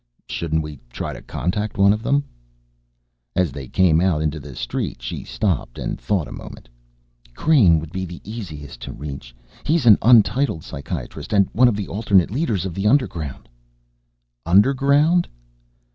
[0.27, 2.23] "Shouldn't we try to contact one of them?"
[3.35, 6.67] As they came out into the street, she stopped and thought a moment.
[7.35, 9.35] "Crane would be the easiest to reach.
[9.63, 13.47] He's an untitled psychiatrist and one of the alternate leaders for the underground."
[14.43, 15.27] "Underground?"